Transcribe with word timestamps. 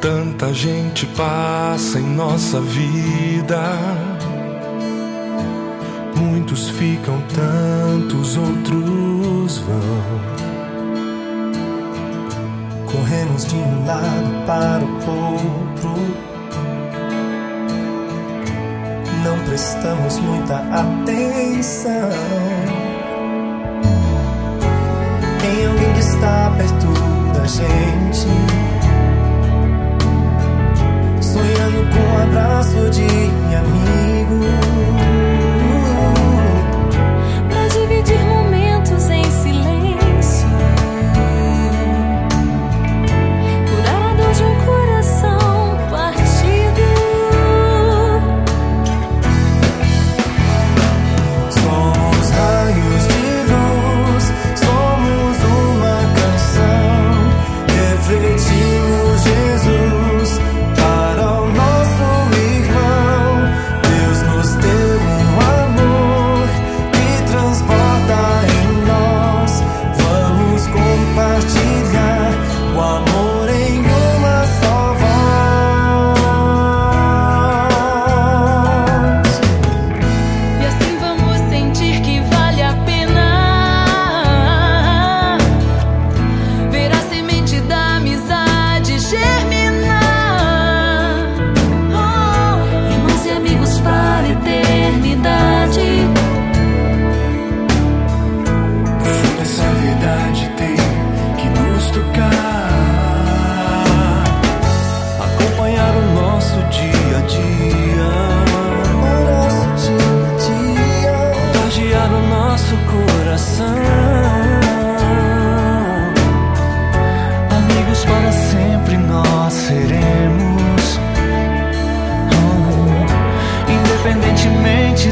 Tanta 0.00 0.52
gente 0.52 1.06
passa 1.06 1.98
em 1.98 2.06
nossa 2.06 2.60
vida. 2.60 3.60
Muitos 6.14 6.70
ficam, 6.70 7.20
tantos 7.34 8.36
outros 8.36 9.58
vão. 9.58 10.36
Corremos 12.86 13.44
de 13.46 13.56
um 13.56 13.86
lado 13.86 14.46
para 14.46 14.84
o 14.84 15.32
outro. 15.32 15.96
Não 19.24 19.38
prestamos 19.44 20.18
muita 20.20 20.56
atenção 20.56 22.10
em 25.44 25.66
alguém 25.66 25.92
que 25.94 26.00
está 26.00 26.52
perto 26.56 26.86
da 27.32 27.46
gente. 27.46 28.15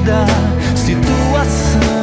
vida, 0.05 0.27
situação. 0.77 1.94